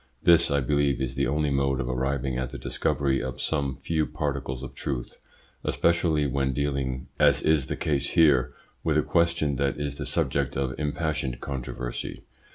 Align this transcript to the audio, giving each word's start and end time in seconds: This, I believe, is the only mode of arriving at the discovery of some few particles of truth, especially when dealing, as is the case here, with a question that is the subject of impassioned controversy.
This, 0.23 0.49
I 0.49 0.61
believe, 0.61 0.99
is 0.99 1.13
the 1.13 1.27
only 1.27 1.51
mode 1.51 1.79
of 1.79 1.87
arriving 1.87 2.35
at 2.35 2.49
the 2.49 2.57
discovery 2.57 3.21
of 3.21 3.39
some 3.39 3.77
few 3.77 4.07
particles 4.07 4.63
of 4.63 4.73
truth, 4.73 5.19
especially 5.63 6.25
when 6.25 6.53
dealing, 6.53 7.05
as 7.19 7.43
is 7.43 7.67
the 7.67 7.75
case 7.75 8.09
here, 8.13 8.51
with 8.83 8.97
a 8.97 9.03
question 9.03 9.57
that 9.57 9.79
is 9.79 9.97
the 9.97 10.07
subject 10.07 10.57
of 10.57 10.73
impassioned 10.79 11.39
controversy. 11.39 12.23